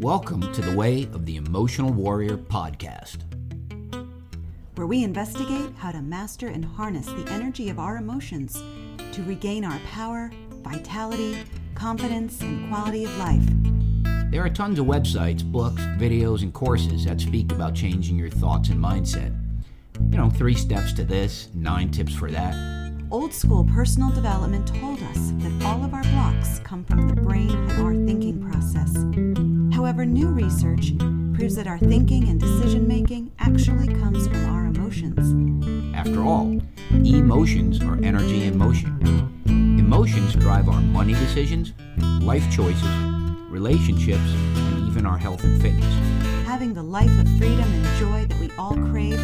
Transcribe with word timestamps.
Welcome 0.00 0.50
to 0.54 0.62
the 0.62 0.74
Way 0.74 1.02
of 1.12 1.26
the 1.26 1.36
Emotional 1.36 1.92
Warrior 1.92 2.38
podcast, 2.38 3.18
where 4.76 4.86
we 4.86 5.04
investigate 5.04 5.74
how 5.76 5.90
to 5.90 6.00
master 6.00 6.48
and 6.48 6.64
harness 6.64 7.04
the 7.04 7.28
energy 7.28 7.68
of 7.68 7.78
our 7.78 7.98
emotions 7.98 8.62
to 9.12 9.22
regain 9.24 9.62
our 9.62 9.78
power, 9.80 10.30
vitality, 10.62 11.36
confidence, 11.74 12.40
and 12.40 12.66
quality 12.70 13.04
of 13.04 13.14
life. 13.18 13.42
There 14.30 14.42
are 14.42 14.48
tons 14.48 14.78
of 14.78 14.86
websites, 14.86 15.44
books, 15.44 15.82
videos, 15.98 16.40
and 16.40 16.54
courses 16.54 17.04
that 17.04 17.20
speak 17.20 17.52
about 17.52 17.74
changing 17.74 18.16
your 18.16 18.30
thoughts 18.30 18.70
and 18.70 18.82
mindset. 18.82 19.36
You 20.10 20.16
know, 20.16 20.30
three 20.30 20.54
steps 20.54 20.94
to 20.94 21.04
this, 21.04 21.50
nine 21.52 21.90
tips 21.90 22.14
for 22.14 22.30
that. 22.30 22.54
Old 23.10 23.34
school 23.34 23.64
personal 23.66 24.08
development 24.12 24.66
told 24.66 25.02
us 25.02 25.32
that 25.40 25.62
all 25.66 25.84
of 25.84 25.92
our 25.92 26.04
blocks 26.04 26.58
come 26.60 26.84
from 26.86 27.06
the 27.06 27.20
brain 27.20 27.50
and 27.50 27.72
our 27.82 27.94
thinking 28.06 28.42
process. 28.42 29.49
However, 29.90 30.06
new 30.06 30.28
research 30.28 30.96
proves 31.34 31.56
that 31.56 31.66
our 31.66 31.76
thinking 31.76 32.28
and 32.28 32.38
decision 32.38 32.86
making 32.86 33.32
actually 33.40 33.88
comes 33.88 34.28
from 34.28 34.44
our 34.48 34.66
emotions. 34.66 35.34
After 35.96 36.22
all, 36.22 36.60
emotions 36.92 37.82
are 37.82 37.98
energy 38.04 38.44
in 38.44 38.56
motion. 38.56 38.96
Emotions 39.80 40.36
drive 40.36 40.68
our 40.68 40.80
money 40.80 41.14
decisions, 41.14 41.72
life 42.22 42.48
choices, 42.52 42.88
relationships, 43.48 44.32
and 44.54 44.86
even 44.86 45.06
our 45.06 45.18
health 45.18 45.42
and 45.42 45.60
fitness. 45.60 45.92
Having 46.46 46.74
the 46.74 46.84
life 46.84 47.10
of 47.18 47.26
freedom 47.36 47.58
and 47.58 47.98
joy 47.98 48.26
that 48.26 48.38
we 48.38 48.48
all 48.56 48.76
crave 48.76 49.20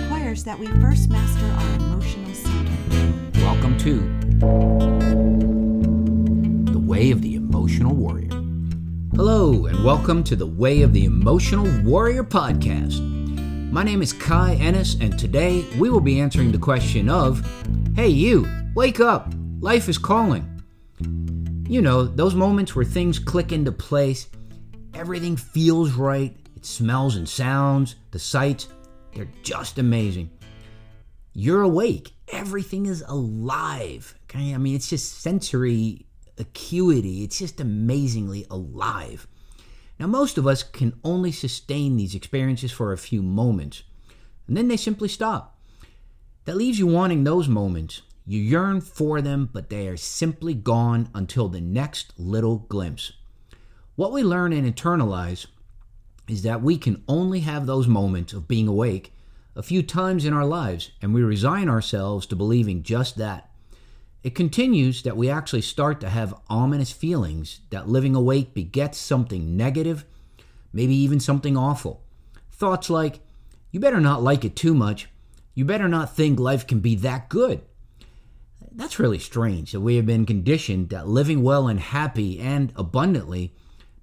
requires 0.00 0.44
that 0.44 0.56
we 0.56 0.68
first 0.80 1.10
master 1.10 1.44
our 1.44 1.74
emotional 1.74 2.32
center. 2.34 2.70
Welcome 3.40 3.76
to 3.78 3.98
The 6.70 6.78
Way 6.78 7.10
of 7.10 7.20
the 7.20 7.34
Emotional 7.34 7.96
Warrior. 7.96 8.33
Hello, 9.16 9.66
and 9.66 9.84
welcome 9.84 10.24
to 10.24 10.34
the 10.34 10.44
Way 10.44 10.82
of 10.82 10.92
the 10.92 11.04
Emotional 11.04 11.70
Warrior 11.84 12.24
podcast. 12.24 13.00
My 13.70 13.84
name 13.84 14.02
is 14.02 14.12
Kai 14.12 14.56
Ehnes, 14.60 15.00
and 15.00 15.16
today 15.16 15.64
we 15.78 15.88
will 15.88 16.00
be 16.00 16.18
answering 16.18 16.50
the 16.50 16.58
question 16.58 17.08
of 17.08 17.48
Hey, 17.94 18.08
you, 18.08 18.44
wake 18.74 18.98
up! 18.98 19.32
Life 19.60 19.88
is 19.88 19.98
calling. 19.98 20.60
You 21.68 21.80
know, 21.80 22.02
those 22.02 22.34
moments 22.34 22.74
where 22.74 22.84
things 22.84 23.20
click 23.20 23.52
into 23.52 23.70
place, 23.70 24.28
everything 24.94 25.36
feels 25.36 25.92
right, 25.92 26.36
it 26.56 26.66
smells 26.66 27.14
and 27.14 27.28
sounds, 27.28 27.94
the 28.10 28.18
sights, 28.18 28.66
they're 29.14 29.30
just 29.44 29.78
amazing. 29.78 30.28
You're 31.34 31.62
awake, 31.62 32.12
everything 32.32 32.86
is 32.86 33.04
alive. 33.06 34.18
Okay? 34.24 34.52
I 34.52 34.58
mean, 34.58 34.74
it's 34.74 34.90
just 34.90 35.20
sensory 35.20 36.04
acuity. 36.38 37.22
It's 37.22 37.38
just 37.38 37.60
amazingly 37.60 38.46
alive. 38.50 39.26
Now, 39.98 40.06
most 40.06 40.38
of 40.38 40.46
us 40.46 40.62
can 40.62 40.98
only 41.04 41.30
sustain 41.30 41.96
these 41.96 42.14
experiences 42.14 42.72
for 42.72 42.92
a 42.92 42.98
few 42.98 43.22
moments, 43.22 43.84
and 44.48 44.56
then 44.56 44.68
they 44.68 44.76
simply 44.76 45.08
stop. 45.08 45.58
That 46.44 46.56
leaves 46.56 46.78
you 46.78 46.86
wanting 46.86 47.24
those 47.24 47.48
moments. 47.48 48.02
You 48.26 48.40
yearn 48.40 48.80
for 48.80 49.20
them, 49.20 49.48
but 49.52 49.70
they 49.70 49.86
are 49.88 49.96
simply 49.96 50.54
gone 50.54 51.08
until 51.14 51.48
the 51.48 51.60
next 51.60 52.12
little 52.18 52.58
glimpse. 52.58 53.12
What 53.96 54.12
we 54.12 54.22
learn 54.22 54.52
and 54.52 54.66
internalize 54.66 55.46
is 56.28 56.42
that 56.42 56.62
we 56.62 56.76
can 56.76 57.04
only 57.06 57.40
have 57.40 57.66
those 57.66 57.86
moments 57.86 58.32
of 58.32 58.48
being 58.48 58.66
awake 58.66 59.12
a 59.54 59.62
few 59.62 59.82
times 59.82 60.24
in 60.24 60.32
our 60.32 60.44
lives, 60.44 60.90
and 61.00 61.14
we 61.14 61.22
resign 61.22 61.68
ourselves 61.68 62.26
to 62.26 62.36
believing 62.36 62.82
just 62.82 63.16
that. 63.18 63.50
It 64.24 64.34
continues 64.34 65.02
that 65.02 65.18
we 65.18 65.28
actually 65.28 65.60
start 65.60 66.00
to 66.00 66.08
have 66.08 66.40
ominous 66.48 66.90
feelings 66.90 67.60
that 67.68 67.90
living 67.90 68.14
awake 68.14 68.54
begets 68.54 68.96
something 68.96 69.54
negative, 69.54 70.06
maybe 70.72 70.94
even 70.94 71.20
something 71.20 71.58
awful. 71.58 72.02
Thoughts 72.50 72.88
like, 72.88 73.20
you 73.70 73.80
better 73.80 74.00
not 74.00 74.22
like 74.22 74.42
it 74.42 74.56
too 74.56 74.72
much, 74.72 75.10
you 75.54 75.66
better 75.66 75.88
not 75.88 76.16
think 76.16 76.40
life 76.40 76.66
can 76.66 76.80
be 76.80 76.94
that 76.96 77.28
good. 77.28 77.60
That's 78.72 78.98
really 78.98 79.18
strange 79.18 79.72
that 79.72 79.82
we 79.82 79.96
have 79.96 80.06
been 80.06 80.24
conditioned 80.24 80.88
that 80.88 81.06
living 81.06 81.42
well 81.42 81.68
and 81.68 81.78
happy 81.78 82.40
and 82.40 82.72
abundantly 82.76 83.52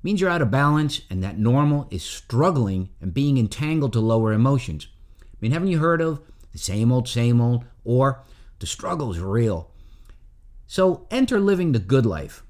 means 0.04 0.22
you're 0.22 0.30
out 0.30 0.44
of 0.44 0.52
balance 0.52 1.02
and 1.10 1.24
that 1.24 1.40
normal 1.40 1.88
is 1.90 2.04
struggling 2.04 2.90
and 3.02 3.12
being 3.12 3.40
entangled 3.40 3.94
to 3.94 4.00
lower 4.00 4.34
emotions. 4.34 4.88
I 5.20 5.38
mean, 5.42 5.52
haven't 5.52 5.70
you 5.70 5.80
heard 5.80 6.00
of 6.00 6.22
the 6.52 6.60
same 6.60 6.92
old, 6.92 7.08
same 7.10 7.42
old, 7.42 7.66
or 7.84 8.22
the 8.60 8.68
struggle 8.68 9.12
is 9.12 9.20
real? 9.20 9.71
So 10.72 11.06
enter 11.12 11.38
living 11.38 11.74
the 11.74 11.80
good 11.80 12.06
life. 12.06 12.44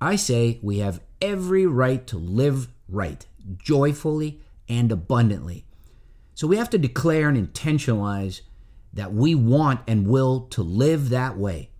I 0.00 0.16
say 0.16 0.58
we 0.64 0.78
have 0.78 1.00
every 1.22 1.64
right 1.64 2.04
to 2.08 2.18
live 2.18 2.66
right, 2.88 3.24
joyfully 3.56 4.40
and 4.68 4.90
abundantly. 4.90 5.64
So 6.34 6.48
we 6.48 6.56
have 6.56 6.70
to 6.70 6.76
declare 6.76 7.28
and 7.28 7.38
intentionalize 7.38 8.40
that 8.92 9.12
we 9.12 9.36
want 9.36 9.78
and 9.86 10.08
will 10.08 10.40
to 10.50 10.62
live 10.64 11.10
that 11.10 11.38
way. 11.38 11.70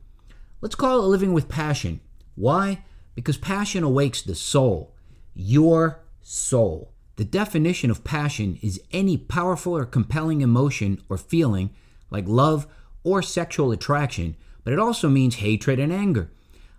Let's 0.60 0.76
call 0.76 1.00
it 1.00 1.08
living 1.08 1.32
with 1.32 1.48
passion. 1.48 1.98
Why? 2.36 2.84
Because 3.16 3.36
passion 3.36 3.82
awakes 3.82 4.22
the 4.22 4.36
soul, 4.36 4.94
your 5.34 5.98
soul. 6.22 6.92
The 7.16 7.24
definition 7.24 7.90
of 7.90 8.04
passion 8.04 8.60
is 8.62 8.80
any 8.92 9.16
powerful 9.16 9.76
or 9.76 9.84
compelling 9.84 10.42
emotion 10.42 11.02
or 11.08 11.18
feeling, 11.18 11.70
like 12.08 12.28
love 12.28 12.68
or 13.02 13.20
sexual 13.20 13.72
attraction, 13.72 14.36
but 14.66 14.72
it 14.72 14.80
also 14.80 15.08
means 15.08 15.36
hatred 15.36 15.78
and 15.78 15.92
anger. 15.92 16.28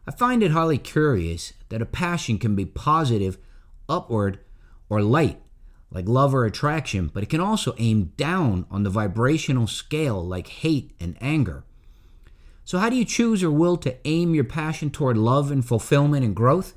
I 0.06 0.12
find 0.12 0.44
it 0.44 0.52
highly 0.52 0.78
curious 0.78 1.54
that 1.70 1.82
a 1.82 1.86
passion 1.86 2.38
can 2.38 2.54
be 2.54 2.66
positive, 2.66 3.38
upward, 3.88 4.42
or 4.90 5.02
light, 5.02 5.42
like 5.90 6.06
love 6.06 6.36
or 6.36 6.44
attraction, 6.44 7.10
but 7.14 7.24
it 7.24 7.30
can 7.30 7.40
also 7.40 7.74
aim 7.78 8.12
down 8.18 8.66
on 8.70 8.84
the 8.84 8.90
vibrational 8.90 9.68
scale, 9.68 10.22
like 10.22 10.50
hate 10.50 10.98
and 11.00 11.16
anger. 11.22 11.64
So, 12.66 12.78
how 12.78 12.90
do 12.90 12.98
you 12.98 13.06
choose 13.06 13.42
or 13.42 13.52
will 13.52 13.78
to 13.78 13.96
aim 14.06 14.36
your 14.36 14.44
passion 14.44 14.90
toward 14.90 15.18
love 15.18 15.50
and 15.50 15.66
fulfillment 15.66 16.26
and 16.26 16.36
growth? 16.36 16.74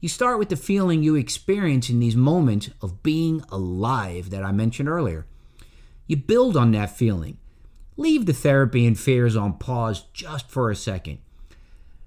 You 0.00 0.08
start 0.08 0.40
with 0.40 0.48
the 0.48 0.56
feeling 0.56 1.04
you 1.04 1.14
experience 1.14 1.88
in 1.88 2.00
these 2.00 2.16
moments 2.16 2.70
of 2.82 3.04
being 3.04 3.44
alive 3.50 4.30
that 4.30 4.42
I 4.42 4.50
mentioned 4.50 4.88
earlier. 4.88 5.26
You 6.08 6.16
build 6.16 6.56
on 6.56 6.72
that 6.72 6.96
feeling. 6.96 7.38
Leave 8.00 8.24
the 8.24 8.32
therapy 8.32 8.86
and 8.86 8.98
fears 8.98 9.36
on 9.36 9.52
pause 9.52 10.04
just 10.14 10.50
for 10.50 10.70
a 10.70 10.74
second. 10.74 11.18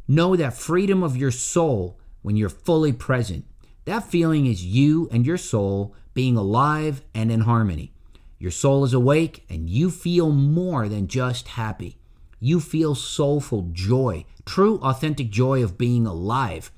Know 0.07 0.35
that 0.35 0.55
freedom 0.55 1.03
of 1.03 1.15
your 1.15 1.29
soul 1.29 1.99
when 2.23 2.35
you're 2.35 2.49
fully 2.49 2.91
present. 2.91 3.45
That 3.85 4.03
feeling 4.03 4.47
is 4.47 4.65
you 4.65 5.07
and 5.11 5.23
your 5.23 5.37
soul 5.37 5.93
being 6.15 6.35
alive 6.35 7.03
and 7.13 7.31
in 7.31 7.41
harmony. 7.41 7.93
Your 8.39 8.49
soul 8.49 8.83
is 8.83 8.95
awake 8.95 9.45
and 9.51 9.69
you 9.69 9.91
feel 9.91 10.31
more 10.31 10.89
than 10.89 11.07
just 11.07 11.49
happy. 11.49 11.99
You 12.39 12.59
feel 12.59 12.95
soulful 12.95 13.69
joy, 13.71 14.25
true, 14.47 14.79
authentic 14.79 15.29
joy 15.29 15.63
of 15.63 15.77
being 15.77 16.07
alive. 16.07 16.71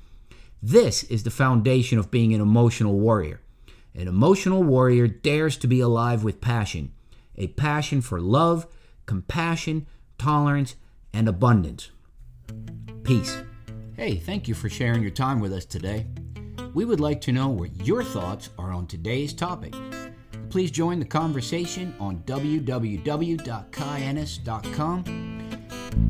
This 0.61 1.03
is 1.03 1.23
the 1.23 1.31
foundation 1.31 1.97
of 1.97 2.11
being 2.11 2.33
an 2.33 2.41
emotional 2.41 2.99
warrior. 2.99 3.39
An 3.95 4.09
emotional 4.09 4.61
warrior 4.61 5.07
dares 5.07 5.55
to 5.59 5.67
be 5.67 5.79
alive 5.79 6.25
with 6.25 6.41
passion 6.41 6.91
a 7.37 7.47
passion 7.47 8.01
for 8.01 8.21
love, 8.21 8.65
compassion, 9.05 9.87
tolerance, 10.17 10.75
and 11.13 11.27
abundance. 11.27 11.91
Peace. 13.03 13.41
Hey, 13.95 14.17
thank 14.17 14.47
you 14.47 14.53
for 14.53 14.69
sharing 14.69 15.01
your 15.01 15.11
time 15.11 15.39
with 15.39 15.53
us 15.53 15.65
today. 15.65 16.07
We 16.73 16.83
would 16.83 16.99
like 16.99 17.21
to 17.21 17.31
know 17.31 17.47
what 17.47 17.85
your 17.85 18.03
thoughts 18.03 18.49
are 18.57 18.73
on 18.73 18.87
today's 18.87 19.33
topic. 19.33 19.73
Please 20.49 20.71
join 20.71 20.99
the 20.99 21.05
conversation 21.05 21.95
on 21.99 22.17
www.kaiehnes.com 22.19 25.03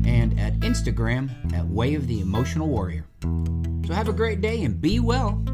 and 0.04 0.40
at 0.40 0.58
Instagram 0.60 1.54
at 1.54 1.66
Way 1.66 1.94
of 1.94 2.06
the 2.06 2.20
Emotional 2.20 2.68
Warrior. 2.68 3.04
So 3.86 3.92
have 3.92 4.08
a 4.08 4.12
great 4.12 4.40
day 4.40 4.64
and 4.64 4.80
be 4.80 5.00
well. 5.00 5.44